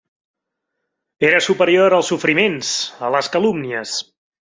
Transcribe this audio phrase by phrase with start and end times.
[1.27, 2.71] Era superior als sofriments,
[3.09, 3.93] a les calúmnies.